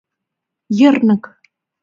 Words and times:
—Йырнык! 0.77 1.23